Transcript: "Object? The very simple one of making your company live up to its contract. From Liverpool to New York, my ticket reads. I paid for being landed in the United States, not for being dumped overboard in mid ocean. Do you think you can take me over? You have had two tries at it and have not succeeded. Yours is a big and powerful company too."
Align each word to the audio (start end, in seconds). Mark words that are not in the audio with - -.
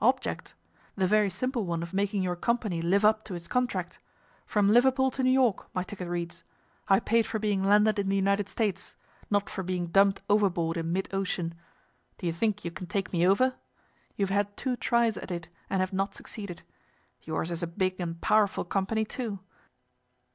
"Object? 0.00 0.54
The 0.96 1.06
very 1.06 1.28
simple 1.28 1.66
one 1.66 1.82
of 1.82 1.92
making 1.92 2.22
your 2.22 2.36
company 2.36 2.80
live 2.80 3.04
up 3.04 3.22
to 3.26 3.34
its 3.34 3.46
contract. 3.46 3.98
From 4.46 4.70
Liverpool 4.70 5.10
to 5.10 5.22
New 5.22 5.28
York, 5.30 5.66
my 5.74 5.82
ticket 5.82 6.08
reads. 6.08 6.42
I 6.88 7.00
paid 7.00 7.26
for 7.26 7.38
being 7.38 7.62
landed 7.62 7.98
in 7.98 8.08
the 8.08 8.16
United 8.16 8.48
States, 8.48 8.96
not 9.28 9.50
for 9.50 9.62
being 9.62 9.88
dumped 9.88 10.22
overboard 10.30 10.78
in 10.78 10.90
mid 10.90 11.10
ocean. 11.12 11.52
Do 12.16 12.26
you 12.26 12.32
think 12.32 12.64
you 12.64 12.70
can 12.70 12.86
take 12.86 13.12
me 13.12 13.28
over? 13.28 13.56
You 14.16 14.24
have 14.24 14.30
had 14.30 14.56
two 14.56 14.74
tries 14.76 15.18
at 15.18 15.30
it 15.30 15.50
and 15.68 15.80
have 15.80 15.92
not 15.92 16.14
succeeded. 16.14 16.62
Yours 17.24 17.50
is 17.50 17.62
a 17.62 17.66
big 17.66 18.00
and 18.00 18.18
powerful 18.22 18.64
company 18.64 19.04
too." 19.04 19.38